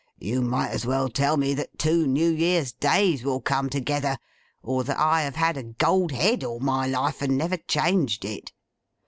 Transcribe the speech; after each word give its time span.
You 0.17 0.41
might 0.41 0.69
as 0.69 0.83
well 0.83 1.09
tell 1.09 1.37
me 1.37 1.53
that 1.53 1.77
two 1.77 2.07
New 2.07 2.31
Year's 2.31 2.71
Days 2.71 3.23
will 3.23 3.39
come 3.39 3.69
together, 3.69 4.17
or 4.63 4.83
that 4.83 4.97
I 4.97 5.21
have 5.21 5.35
had 5.35 5.57
a 5.57 5.63
gold 5.63 6.11
head 6.11 6.43
all 6.43 6.59
my 6.59 6.87
life, 6.87 7.21
and 7.21 7.37
never 7.37 7.57
changed 7.57 8.25
it. 8.25 8.51